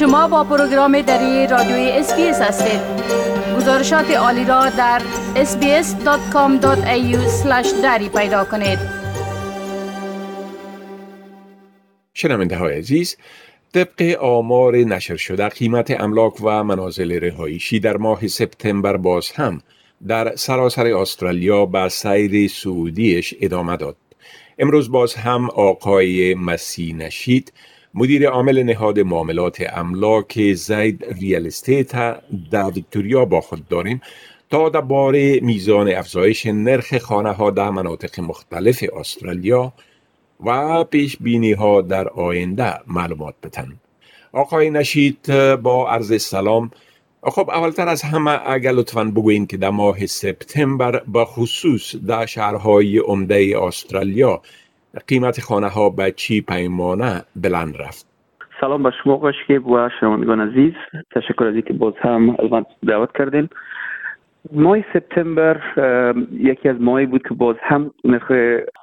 [0.00, 2.80] شما با پروگرام دری رادیوی SBS هستید
[3.56, 5.02] گزارشات عالی را در
[5.34, 7.16] sbs.com.au
[7.82, 8.78] دری پیدا کنید
[12.14, 13.16] شنونده های عزیز
[13.74, 19.62] طبق آمار نشر شده قیمت املاک و منازل رهایشی در ماه سپتامبر باز هم
[20.08, 23.96] در سراسر استرالیا به سیر صعودیش ادامه داد.
[24.58, 27.52] امروز باز هم آقای مسی نشید
[27.94, 31.92] مدیر عامل نهاد معاملات املاک زید ریال استیت
[32.50, 34.00] در ویکتوریا با خود داریم.
[34.50, 39.72] تا درباره میزان افزایش نرخ خانه ها در مناطق مختلف استرالیا
[40.44, 43.80] و پیش بینی ها در آینده معلومات بتن.
[44.32, 45.26] آقای نشید
[45.62, 46.70] با عرض سلام.
[47.22, 52.98] خب اولتر از همه اگر لطفا بگوین که در ماه سپتامبر به خصوص در شهرهای
[52.98, 54.42] عمده استرالیا
[55.08, 58.06] قیمت خانه ها به چی پیمانه بلند رفت؟
[58.60, 60.72] سلام به شما قشکیب و شنوندگان عزیز.
[61.14, 62.36] تشکر از اینکه باز هم
[62.86, 63.48] دعوت کردین.
[64.52, 65.60] ماه سپتامبر
[66.32, 68.32] یکی از ماهی بود که باز هم نرخ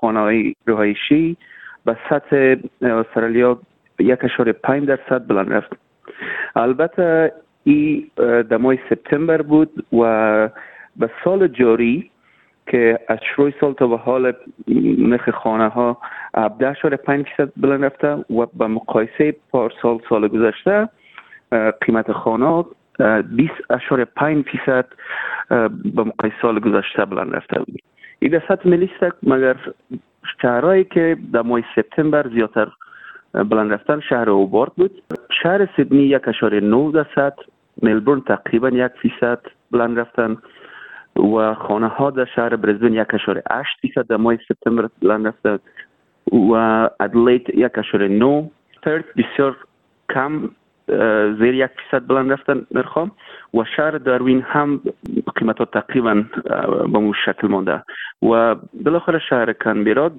[0.00, 1.36] خانه های رهایشی
[1.84, 3.58] به سطح استرالیا
[3.98, 5.72] یک اشاره پنج درصد بلند رفت.
[6.56, 7.32] البته
[7.64, 10.48] ای در ماه سپتامبر بود و
[10.96, 12.10] به سال جاری
[12.66, 14.32] که از شروع سال تا به حال
[14.98, 15.98] نرخ خانه ها
[16.36, 16.48] 17.5
[17.06, 19.72] فیصد بلند رفته و به مقایسه پار
[20.08, 20.88] سال گذشته
[21.80, 22.66] قیمت خانه 20.5
[24.50, 24.86] فیصد
[25.94, 27.82] به مقایسه سال گذشته بلند رفته بود.
[28.18, 28.90] این در سطح ملی
[29.22, 29.56] مگر
[30.42, 32.68] شهرهایی که در ماه سپتامبر زیادتر
[33.32, 35.02] بلند رفتن شهر اوبارد بود؟
[35.42, 37.34] شهر سیدنی یک اشاره 9 درصد
[37.82, 39.38] ملبورن تقریبا یک فیصد
[39.70, 40.36] بلند رفتن.
[41.16, 45.58] و خانه ها در شهر برزبن یک اشاره 8 فیصد در ماه سپتامبر بلند رفتن
[46.32, 46.52] و
[47.00, 48.50] ادلیت یک اشاره 9
[48.82, 49.56] پرت بسیار
[50.14, 50.50] کم
[51.38, 53.10] زیر یک فیصد بلند رفتن نرخام.
[53.54, 54.80] و شهر داروین هم
[55.36, 56.24] قیمت ها تقریبا
[56.92, 57.82] به مو شکل مانده.
[58.22, 60.10] و بالاخره شهر کنبرا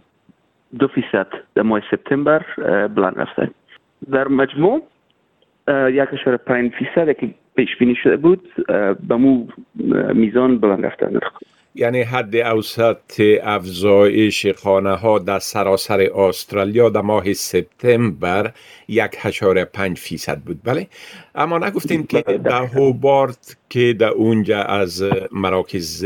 [0.79, 2.45] دو فیصد در ماه سپتامبر
[2.87, 3.49] بلند رفتن
[4.11, 4.81] در مجموع
[5.67, 8.49] یک اشاره پنج فیصد که پیش بینی شده بود
[9.07, 9.47] به مو
[10.13, 11.19] میزان بلند رفتن.
[11.75, 18.51] یعنی حد اوسط افزایش خانه ها در سراسر استرالیا در ماه سپتامبر
[18.87, 20.57] یک هشاره پنج فیصد بود.
[20.63, 20.87] بله؟
[21.35, 26.05] اما نگفتیم که در هوبارت که در اونجا از مراکز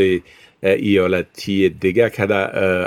[0.64, 2.28] ایالتی دیگه که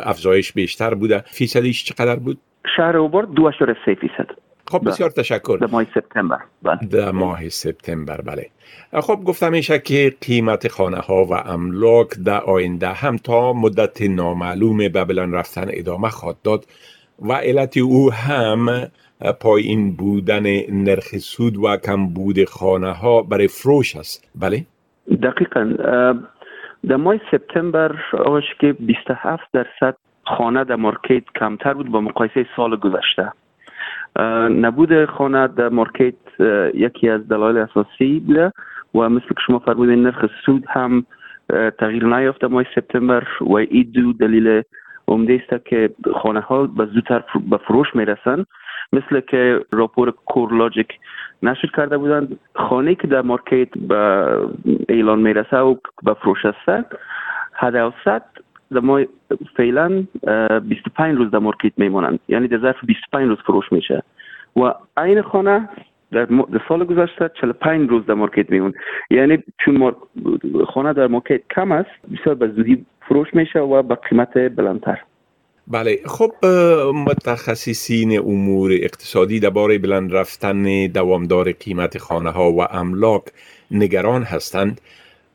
[0.09, 2.39] افزایش بیشتر بوده فیصدیش چقدر بود؟
[2.77, 3.51] شهر هوبارت دو
[3.85, 4.45] فیصد.
[4.71, 5.59] خب بسیار تشکر.
[5.61, 6.39] در ماه سپتامبر.
[6.63, 6.79] بله.
[6.91, 8.51] در ماه سپتامبر بله.
[8.93, 14.77] خب گفتم میشه که قیمت خانه ها و املاک در آینده هم تا مدت نامعلوم
[14.77, 16.65] به بلند رفتن ادامه خواهد داد
[17.23, 18.91] و علت او هم
[19.41, 24.29] پایین بودن نرخ سود و کم بود خانه ها برای فروش است.
[24.35, 24.67] بله؟
[25.23, 25.75] دقیقا.
[26.89, 29.97] در ماه سپتامبر آقاش که 27 درصد
[30.27, 33.33] خانه در مارکت کمتر بود با مقایسه سال گذشته.
[34.51, 36.15] نبود خانه در مارکت
[36.75, 38.53] یکی از دلایل اساسی بوده
[38.95, 41.07] و مثل که شما فرمودین نرخ سود هم
[41.79, 44.63] تغییر نیافته ماه سپتامبر و این دو دلیل
[45.09, 45.91] عمده است که
[46.23, 48.45] خانه ها به زودتر به فروش می‌رسن.
[48.93, 50.89] مثل که راپور کورلاجیک
[51.43, 53.97] نشر کرده بودند خانه که در market به
[54.89, 56.87] اعلان می‌رسه و به فروش است
[57.53, 58.23] حد اوسط در
[58.81, 59.05] ما
[59.57, 60.05] فعلا
[60.63, 64.03] 25 روز در market میمونند یعنی در ظرف 25 روز فروش میشه.
[64.57, 65.69] و این خانه
[66.13, 66.29] در,
[66.69, 68.73] سال گذشته 45 روز در market میموند
[69.11, 69.95] یعنی چون
[70.75, 74.99] خانه در market کم است بسیار به زودی فروش میشه و به قیمت بلندتر.
[75.69, 75.99] بله.
[76.07, 76.33] خب
[77.07, 83.23] متخصصین امور اقتصادی درباره بلند رفتن دوامدار قیمت خانه ها و املاک
[83.71, 84.81] نگران هستند.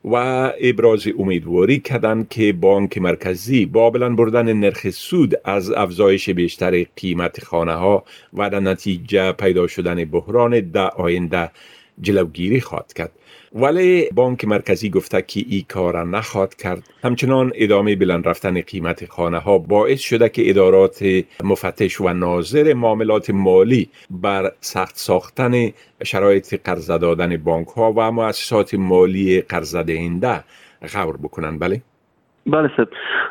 [0.06, 0.16] و
[0.62, 7.44] ابراز امیدواری کردند که بانک مرکزی با بلند بردن نرخ سود از افزایش بیشتر قیمت
[7.44, 8.03] خانه ها
[8.34, 11.52] و در نتیجه پیدا شدن بحران در آینده
[12.01, 13.11] جلوگیری خواهد کرد.
[13.53, 16.84] ولی بانک مرکزی گفته که این کار نخواهد کرد.
[17.03, 23.29] همچنان ادامه بلند رفتن قیمت خانه ها باعث شده که ادارات مفتش و ناظر معاملات
[23.29, 25.72] مالی بر سخت ساختن
[26.03, 30.43] شرایط قرض دادن بانک ها و مؤسسات مالی قرض دهنده
[30.93, 31.81] غور بکنن بله؟
[32.46, 32.88] بله صاحب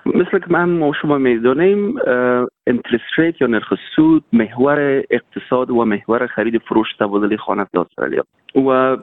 [0.07, 1.95] مثل که من شما می‌دانیم
[2.67, 8.25] interest rate یا نرخ سود محور اقتصاد و محور خرید فروش تبادل خانه در استرالیا.
[8.55, 8.97] و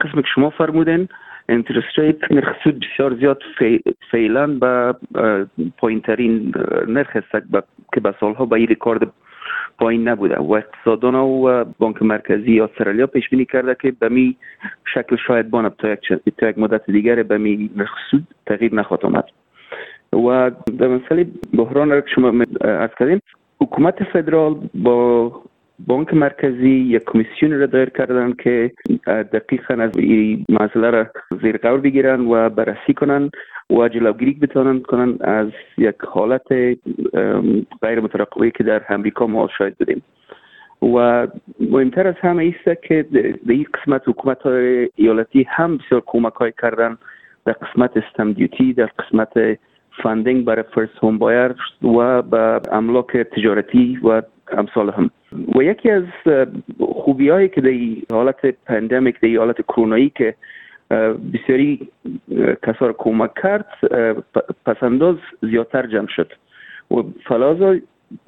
[0.00, 1.08] قسم که شما فرمودین
[1.48, 3.42] interest rate نرخ سود بسیار زیاد
[4.10, 4.94] فعلا به
[5.78, 6.54] پایین ترین
[6.88, 7.46] نرخ است
[7.94, 9.12] که به سالها به این ریکارد
[9.78, 10.38] پایین نبوده.
[10.38, 14.36] و اقتصاددان و بانک مرکزی استرالیا پیش بینی کرده که به می
[14.94, 16.00] شکل شاید بانه تا یک,
[16.38, 17.70] تا یک مدت دیگر به می
[18.10, 19.24] سود تغییر نخواهد آمد.
[20.12, 23.20] و در مسئله بحران را که شما ارز کردیم
[23.60, 25.32] حکومت فدرال با
[25.86, 28.72] بانک مرکزی یک کمیسیون را دایر کردن که
[29.06, 31.06] دقیقا از این مسئله را
[31.42, 33.30] زیر قول بگیرن و بررسی کنن
[33.70, 35.48] و جلوگیری بتونن کنن از
[35.78, 36.52] یک حالت
[37.82, 40.02] غیر مترقبه که در امریکا ما شاهد بودیم.
[40.82, 41.26] و
[41.60, 46.52] مهمتر از همه ایست که در این قسمت حکومت های ایالتی هم بسیار کمک های
[46.62, 46.98] کردن
[47.44, 49.58] در قسمت stamp duty در قسمت
[50.02, 54.22] funding برای first home buyer و به املاک تجارتی و
[54.52, 55.10] امثال هم
[55.54, 56.04] و یکی از
[56.80, 60.34] خوبی هایی که در حالت pandemic در حالت کرونایی که
[61.34, 61.88] بسیاری
[62.62, 63.66] کسا را کمک کرد
[64.66, 66.32] پسنداز زیادتر جمع شد
[66.90, 66.94] و
[67.24, 67.76] فلازا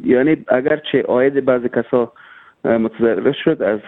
[0.04, 2.12] یعنی اگرچه آید بعض کسا
[2.64, 3.80] متضرر شد از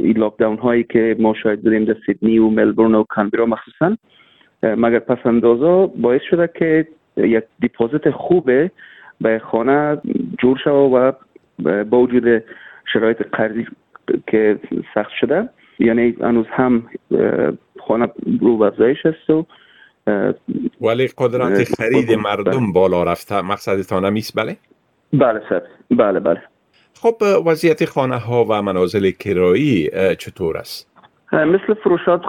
[0.00, 3.96] این لاکداون هایی که ما شاید بودیم در سیدنی و ملبورن و کانبرا مخصوصا
[4.62, 6.86] مگر پسندازا باعث شده که
[7.16, 8.70] یک دیپوزیت خوبه
[9.20, 9.98] به خانه
[10.38, 11.12] جور شده و
[11.84, 12.42] با وجود
[12.92, 13.66] شرایط قرضی
[14.26, 14.58] که
[14.94, 15.48] سخت شده.
[15.78, 16.86] یعنی هنوز هم
[17.86, 18.08] خانه
[18.40, 19.46] رو افزایش است و
[20.80, 23.40] ولی قدرت خرید مردم بالا رفته.
[23.40, 24.56] مقصدتان همیست بله؟
[25.12, 25.62] بله سر.
[25.90, 26.42] بله بله.
[26.94, 27.16] خب
[27.46, 30.89] وضعیت خانه ها و منازل کرایی چطور است؟
[31.32, 32.22] مثل فروشات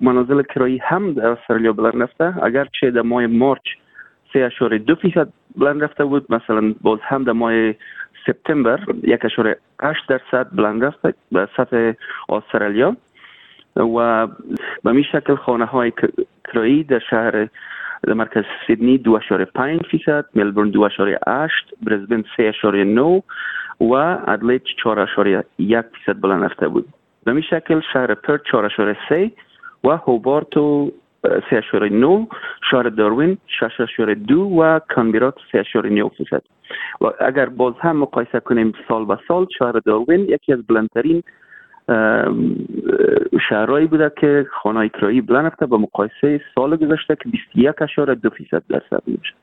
[0.00, 2.34] منازل کرایی هم در استرالیا بلند رفته.
[2.42, 3.62] اگرچه در ماه مارچ
[4.32, 7.72] سه اشاره دو فیصد بلند رفته بود مثلا باز هم در ماه
[8.26, 11.92] سپتامبر یک اشاره 8 درصد بلند رفته به سطح
[12.28, 12.96] استرالیا.
[13.76, 14.26] و
[14.84, 15.92] به می شکل خانه های
[16.52, 17.48] کرایی در شهر
[18.02, 23.20] در مرکز سیدنی دو اشاره پنج فیصد ملبورن دو اشاره اشت برزبن سه اشاره نو
[23.80, 23.92] و
[24.26, 26.88] ادلیت چهار اشاره یک فیصد بلند رفته بود.
[27.28, 29.30] به می شکل شهر پرت چهار اشاره سه
[29.84, 30.92] و هوبارت و
[31.22, 32.26] سه اشاره نو
[32.70, 36.42] شهر داروین شش اشاره دو و کانبیرات سه اشاره نو فیصد.
[37.00, 41.22] و اگر باز هم مقایسه کنیم سال به سال شهر داروین یکی از بلندترین
[43.48, 48.30] شهرهایی بوده که خانه کرایی بلند رفته با مقایسه سال گذشته که 21 اشاره دو
[48.30, 49.34] فیصد درصد میشه.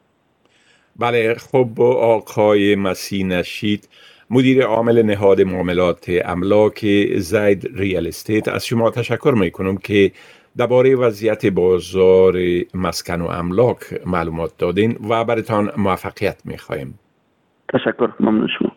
[0.99, 3.89] بله خب آقای مسیح نشید
[4.29, 6.85] مدیر عامل نهاد معاملات املاک
[7.17, 10.11] زید real estate از شما تشکر می‌کنم که
[10.57, 12.37] درباره وضعیت بازار
[12.73, 16.99] مسکن و املاک معلومات دادین و برتان موفقیت می‌خواهیم
[17.73, 18.71] تشکر ممنون شما.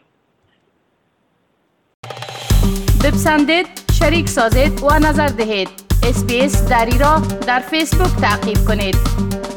[3.05, 5.69] بپسندید شریک سازید و نظر دهید.
[6.09, 9.48] SBS دری را در فیسبوک تعقیب کنید.